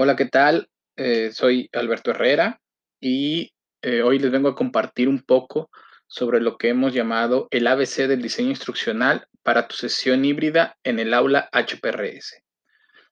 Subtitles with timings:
[0.00, 0.68] Hola, ¿qué tal?
[0.94, 2.60] Eh, soy Alberto Herrera
[3.00, 3.52] y
[3.82, 5.70] eh, hoy les vengo a compartir un poco
[6.06, 11.00] sobre lo que hemos llamado el ABC del diseño instruccional para tu sesión híbrida en
[11.00, 12.40] el aula HPRS.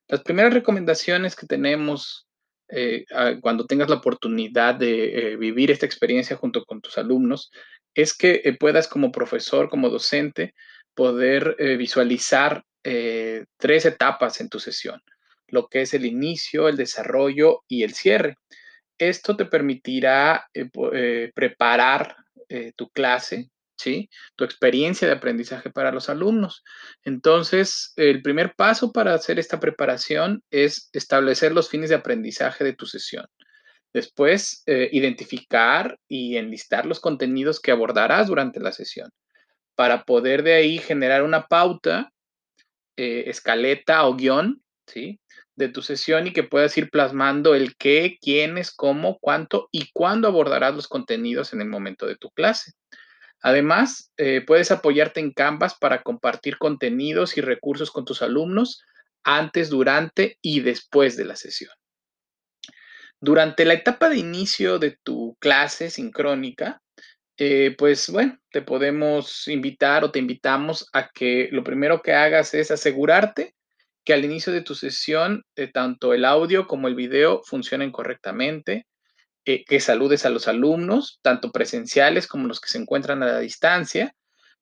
[0.07, 2.29] Las primeras recomendaciones que tenemos
[2.69, 3.05] eh,
[3.41, 7.51] cuando tengas la oportunidad de vivir esta experiencia junto con tus alumnos
[7.95, 10.55] es que puedas como profesor, como docente,
[10.95, 15.03] poder visualizar tres etapas en tu sesión
[15.49, 18.37] lo que es el inicio, el desarrollo y el cierre.
[18.99, 22.17] Esto te permitirá eh, eh, preparar
[22.49, 24.09] eh, tu clase, ¿sí?
[24.37, 26.63] Tu experiencia de aprendizaje para los alumnos.
[27.05, 32.73] Entonces, el primer paso para hacer esta preparación es establecer los fines de aprendizaje de
[32.73, 33.27] tu sesión.
[33.93, 39.09] Después, identificar y enlistar los contenidos que abordarás durante la sesión
[39.75, 42.13] para poder de ahí generar una pauta,
[42.95, 45.21] escaleta o guion, ¿sí?
[45.57, 50.29] de tu sesión y que puedas ir plasmando el qué, quiénes, cómo, cuánto y cuándo
[50.29, 52.73] abordarás los contenidos en el momento de tu clase.
[53.41, 58.83] Además, eh, puedes apoyarte en Canvas para compartir contenidos y recursos con tus alumnos
[59.25, 61.73] antes, durante y después de la sesión.
[63.21, 66.83] Durante la etapa de inicio de tu clase sincrónica,
[67.39, 72.55] eh, pues bueno, te podemos invitar o te invitamos a que lo primero que hagas
[72.55, 73.55] es asegurarte
[74.07, 78.87] que al inicio de tu sesión eh, tanto el audio como el video funcionen correctamente,
[79.45, 83.41] eh, que saludes a los alumnos, tanto presenciales como los que se encuentran a la
[83.41, 84.15] distancia.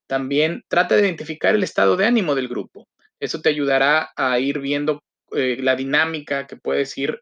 [0.07, 2.87] También trata de identificar el estado de ánimo del grupo.
[3.19, 7.19] Eso te ayudará a ir viendo eh, la dinámica que puedes ir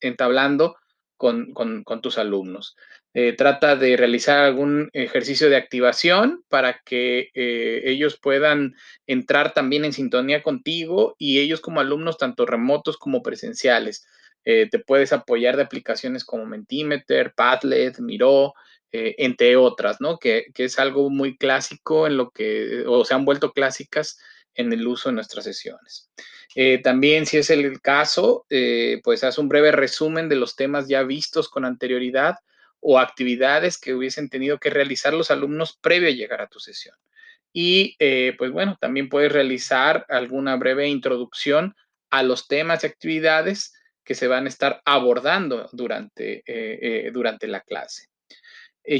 [0.00, 0.76] entablando
[1.18, 2.76] con, tus alumnos.
[3.12, 8.74] Eh, trata de realizar algún ejercicio de activación para que eh, ellos puedan
[9.06, 14.06] entrar también en sintonía contigo y ellos como alumnos, tanto remotos como presenciales.
[14.44, 18.54] Eh, te puedes apoyar de aplicaciones como Mentimeter, Padlet, Miro,
[18.90, 20.18] entre otras, ¿no?
[20.18, 24.18] Que, que, es algo muy clásico en lo que, o se han vuelto clásicas
[24.54, 26.10] en el uso de nuestras sesiones.
[26.54, 30.88] Eh, también, si es el caso, eh, pues haz un breve resumen de los temas
[30.88, 32.36] ya vistos con anterioridad
[32.80, 36.96] o actividades que hubiesen tenido que realizar los alumnos previo a llegar a tu sesión.
[37.52, 41.74] Y eh, pues bueno, también puedes realizar alguna breve introducción
[42.10, 46.42] a los temas y actividades que se van a estar abordando durante,
[47.12, 48.08] durante la clase.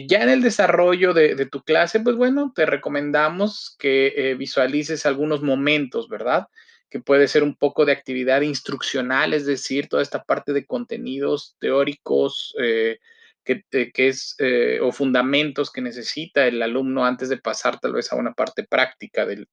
[0.06, 6.08] Ya en el desarrollo de, tu clase, pues bueno, te recomendamos que visualices algunos momentos,
[6.08, 6.48] ¿verdad?
[6.90, 11.56] que puede ser un poco de actividad instruccional, es decir, toda esta parte de contenidos
[11.58, 12.98] teóricos eh,
[13.44, 18.12] que, eh, es, eh, o fundamentos que necesita el alumno antes de pasar tal vez
[18.12, 19.48] a una parte práctica del,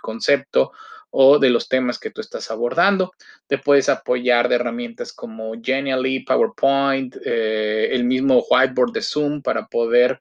[0.00, 0.72] concepto
[1.10, 3.12] o de los temas que tú estás abordando.
[3.46, 10.20] Te puedes apoyar de herramientas como Genially, PowerPoint, el mismo whiteboard de Zoom para poder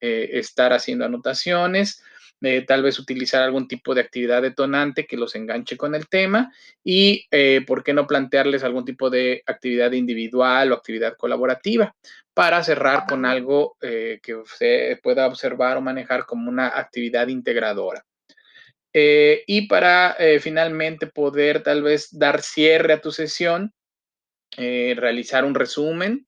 [0.00, 2.02] estar haciendo anotaciones
[2.66, 6.52] tal vez utilizar algún tipo de actividad detonante que los enganche con el tema
[6.82, 11.94] y, eh, ¿por qué no plantearles algún tipo de actividad individual o actividad colaborativa
[12.32, 18.04] para cerrar con algo eh, que se pueda observar o manejar como una actividad integradora?
[18.92, 23.72] Eh, y para finalmente poder tal vez dar cierre a tu sesión,
[24.56, 26.26] realizar un resumen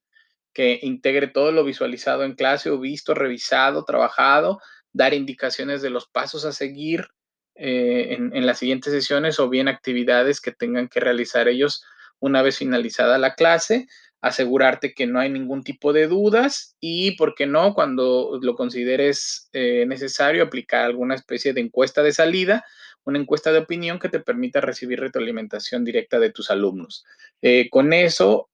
[0.52, 4.60] que integre todo lo visualizado en clase o visto, revisado, trabajado,
[4.92, 7.08] dar indicaciones de los pasos a seguir
[7.54, 11.84] eh, en, las siguientes sesiones o bien actividades que tengan que realizar ellos
[12.18, 13.88] una vez finalizada la clase,
[14.22, 19.50] asegurarte que no hay ningún tipo de dudas y, ¿por qué no?, cuando lo consideres
[19.52, 22.64] eh, necesario, aplicar alguna especie de encuesta de salida,
[23.04, 27.04] una encuesta de opinión que te permita recibir retroalimentación directa de tus alumnos.
[27.42, 28.48] Eh, con eso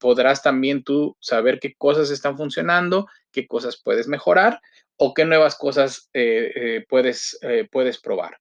[0.00, 4.60] podrás también tú saber qué cosas están funcionando, qué cosas puedes mejorar
[4.98, 8.38] o qué nuevas cosas eh, eh, puedes, eh, puedes probar.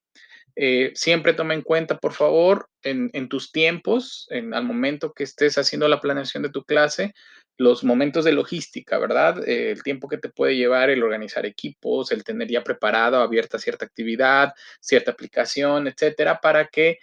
[0.95, 5.87] Siempre toma en cuenta, por favor, en, tus tiempos, en, al momento que estés haciendo
[5.87, 7.14] la planeación de tu clase,
[7.58, 9.47] los momentos de logística, ¿verdad?
[9.47, 13.85] el tiempo que te puede llevar el organizar equipos, el tener ya preparado, abierta cierta
[13.85, 16.99] actividad, cierta aplicación, etcétera, para que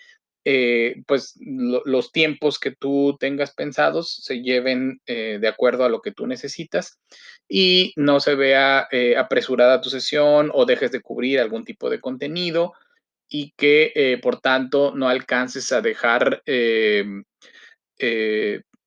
[0.46, 6.02] eh, pues los tiempos que tú tengas pensados se lleven eh, de acuerdo a lo
[6.02, 6.98] que tú necesitas
[7.48, 11.98] y no se vea eh, apresurada tu sesión o dejes de cubrir algún tipo de
[11.98, 12.74] contenido
[13.34, 16.42] y que por tanto no alcances a dejar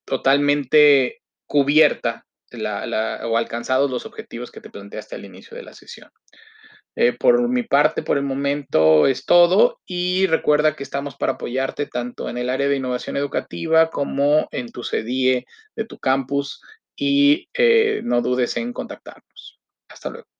[0.05, 2.25] totalmente cubierta
[3.25, 6.09] o alcanzados los objetivos que te planteaste al inicio de la sesión.
[6.99, 11.85] Eh, por mi parte, por el momento es todo y recuerda que estamos para apoyarte
[11.85, 15.45] tanto en el área de innovación educativa como en tu CDIE
[15.75, 16.59] de tu campus
[16.95, 19.59] y eh, no dudes en contactarnos.
[19.87, 20.36] Hasta luego.